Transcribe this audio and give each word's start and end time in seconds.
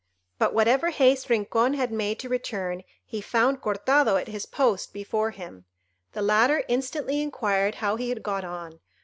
But 0.39 0.55
whatever 0.55 0.89
haste 0.89 1.29
Rincon 1.29 1.75
had 1.75 1.91
made 1.91 2.17
to 2.21 2.27
return, 2.27 2.81
he 3.05 3.21
found 3.21 3.61
Cortado 3.61 4.15
at 4.19 4.29
his 4.29 4.47
post 4.47 4.93
before 4.93 5.29
him. 5.29 5.65
The 6.13 6.23
latter 6.23 6.63
instantly 6.67 7.21
inquired 7.21 7.75
how 7.85 7.97
he 7.97 8.09
had 8.09 8.23
got 8.23 8.43
on. 8.43 8.79